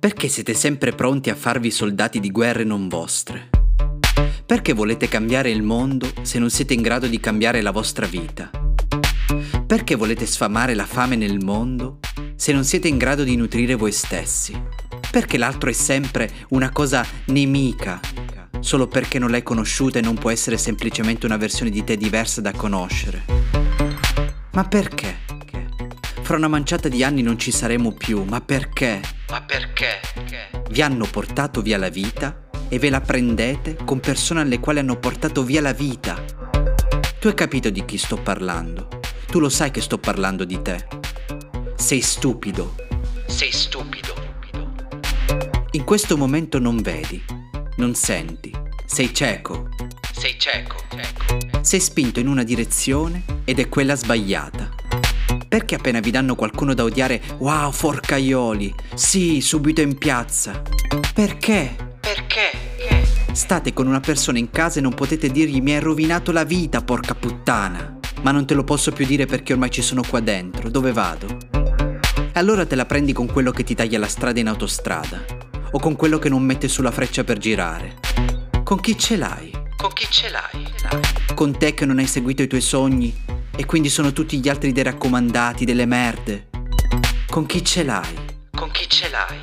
Perché 0.00 0.28
siete 0.28 0.54
sempre 0.54 0.92
pronti 0.92 1.28
a 1.28 1.34
farvi 1.34 1.70
soldati 1.70 2.20
di 2.20 2.30
guerre 2.30 2.64
non 2.64 2.88
vostre? 2.88 3.50
Perché 4.46 4.72
volete 4.72 5.08
cambiare 5.08 5.50
il 5.50 5.62
mondo 5.62 6.10
se 6.22 6.38
non 6.38 6.48
siete 6.48 6.72
in 6.72 6.80
grado 6.80 7.06
di 7.06 7.20
cambiare 7.20 7.60
la 7.60 7.70
vostra 7.70 8.06
vita? 8.06 8.50
Perché 9.66 9.96
volete 9.96 10.24
sfamare 10.24 10.72
la 10.72 10.86
fame 10.86 11.16
nel 11.16 11.44
mondo 11.44 11.98
se 12.34 12.50
non 12.50 12.64
siete 12.64 12.88
in 12.88 12.96
grado 12.96 13.24
di 13.24 13.36
nutrire 13.36 13.74
voi 13.74 13.92
stessi? 13.92 14.58
Perché 15.10 15.36
l'altro 15.36 15.68
è 15.68 15.74
sempre 15.74 16.30
una 16.48 16.70
cosa 16.70 17.04
nemica, 17.26 18.00
solo 18.60 18.88
perché 18.88 19.18
non 19.18 19.30
l'hai 19.30 19.42
conosciuta 19.42 19.98
e 19.98 20.02
non 20.02 20.14
può 20.14 20.30
essere 20.30 20.56
semplicemente 20.56 21.26
una 21.26 21.36
versione 21.36 21.70
di 21.70 21.84
te 21.84 21.98
diversa 21.98 22.40
da 22.40 22.52
conoscere? 22.52 23.24
Ma 24.52 24.64
perché? 24.64 25.19
Fra 26.30 26.38
una 26.38 26.46
manciata 26.46 26.88
di 26.88 27.02
anni 27.02 27.22
non 27.22 27.40
ci 27.40 27.50
saremo 27.50 27.90
più, 27.90 28.22
ma 28.22 28.40
perché? 28.40 29.00
Ma 29.30 29.42
perché? 29.42 30.00
Vi 30.70 30.80
hanno 30.80 31.04
portato 31.10 31.60
via 31.60 31.76
la 31.76 31.88
vita 31.88 32.48
e 32.68 32.78
ve 32.78 32.88
la 32.88 33.00
prendete 33.00 33.76
con 33.84 33.98
persone 33.98 34.40
alle 34.40 34.60
quali 34.60 34.78
hanno 34.78 34.96
portato 34.96 35.42
via 35.42 35.60
la 35.60 35.72
vita. 35.72 36.24
Tu 37.18 37.26
hai 37.26 37.34
capito 37.34 37.68
di 37.68 37.84
chi 37.84 37.98
sto 37.98 38.16
parlando? 38.16 39.00
Tu 39.26 39.40
lo 39.40 39.48
sai 39.48 39.72
che 39.72 39.80
sto 39.80 39.98
parlando 39.98 40.44
di 40.44 40.62
te. 40.62 40.86
Sei 41.74 42.00
stupido. 42.00 42.76
Sei 43.26 43.50
stupido. 43.50 44.14
In 45.72 45.82
questo 45.82 46.16
momento 46.16 46.60
non 46.60 46.80
vedi, 46.80 47.20
non 47.78 47.96
senti, 47.96 48.56
sei 48.86 49.12
cieco. 49.12 49.70
Sei 50.12 50.38
cieco. 50.38 50.76
Sei 51.60 51.80
spinto 51.80 52.20
in 52.20 52.28
una 52.28 52.44
direzione 52.44 53.24
ed 53.42 53.58
è 53.58 53.68
quella 53.68 53.96
sbagliata. 53.96 54.69
Perché 55.50 55.74
appena 55.74 55.98
vi 55.98 56.12
danno 56.12 56.36
qualcuno 56.36 56.74
da 56.74 56.84
odiare, 56.84 57.20
wow, 57.38 57.72
forcaioli, 57.72 58.72
sì, 58.94 59.40
subito 59.40 59.80
in 59.80 59.98
piazza? 59.98 60.62
Perché? 61.12 61.74
Perché? 61.98 62.52
State 63.32 63.72
con 63.72 63.88
una 63.88 63.98
persona 63.98 64.38
in 64.38 64.50
casa 64.50 64.78
e 64.78 64.82
non 64.82 64.94
potete 64.94 65.28
dirgli 65.28 65.60
mi 65.60 65.72
hai 65.72 65.80
rovinato 65.80 66.30
la 66.30 66.44
vita, 66.44 66.82
porca 66.82 67.16
puttana. 67.16 67.98
Ma 68.22 68.30
non 68.30 68.46
te 68.46 68.54
lo 68.54 68.62
posso 68.62 68.92
più 68.92 69.04
dire 69.04 69.26
perché 69.26 69.54
ormai 69.54 69.72
ci 69.72 69.82
sono 69.82 70.04
qua 70.08 70.20
dentro, 70.20 70.70
dove 70.70 70.92
vado? 70.92 71.26
E 72.14 72.38
allora 72.38 72.64
te 72.64 72.76
la 72.76 72.86
prendi 72.86 73.12
con 73.12 73.26
quello 73.26 73.50
che 73.50 73.64
ti 73.64 73.74
taglia 73.74 73.98
la 73.98 74.06
strada 74.06 74.38
in 74.38 74.46
autostrada, 74.46 75.24
o 75.72 75.80
con 75.80 75.96
quello 75.96 76.20
che 76.20 76.28
non 76.28 76.44
mette 76.44 76.68
sulla 76.68 76.92
freccia 76.92 77.24
per 77.24 77.38
girare. 77.38 77.96
Con 78.62 78.78
chi 78.78 78.96
ce 78.96 79.16
l'hai? 79.16 79.50
Con 79.76 79.90
chi 79.94 80.06
ce 80.08 80.30
l'hai? 80.30 80.64
Con 81.34 81.58
te 81.58 81.74
che 81.74 81.86
non 81.86 81.98
hai 81.98 82.06
seguito 82.06 82.40
i 82.40 82.46
tuoi 82.46 82.60
sogni 82.60 83.29
e 83.56 83.66
quindi 83.66 83.88
sono 83.88 84.12
tutti 84.12 84.38
gli 84.38 84.48
altri 84.48 84.72
dei 84.72 84.82
raccomandati, 84.82 85.64
delle 85.64 85.86
merde. 85.86 86.48
Con 87.28 87.46
chi 87.46 87.64
ce 87.64 87.84
l'hai? 87.84 88.14
Con 88.54 88.70
chi 88.70 88.88
ce 88.88 89.08
l'hai? 89.10 89.38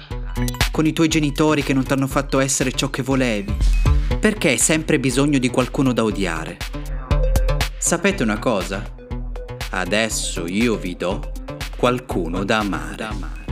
Con 0.72 0.86
i 0.86 0.94
tuoi 0.94 1.08
genitori 1.08 1.64
che 1.64 1.74
non 1.74 1.84
ti 1.84 1.94
hanno 1.94 2.08
fatto 2.08 2.40
essere 2.40 2.72
ciò 2.72 2.90
che 2.90 3.02
volevi. 3.02 3.56
Perché 4.20 4.50
hai 4.50 4.58
sempre 4.58 5.00
bisogno 5.00 5.38
di 5.38 5.50
qualcuno 5.50 5.94
da 5.94 6.04
odiare? 6.04 6.58
Sapete 7.78 8.24
una 8.24 8.40
cosa? 8.40 8.94
Adesso 9.70 10.48
io 10.48 10.76
vi 10.76 10.96
do 10.96 11.32
qualcuno 11.76 12.44
da 12.44 12.58
amare. 12.58 13.47